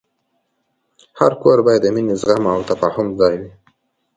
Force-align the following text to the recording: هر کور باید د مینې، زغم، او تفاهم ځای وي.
هر 1.19 1.31
کور 1.41 1.57
باید 1.65 1.81
د 1.83 1.87
مینې، 1.95 2.15
زغم، 2.21 2.43
او 2.55 2.59
تفاهم 2.71 3.07
ځای 3.19 3.35
وي. 3.41 3.51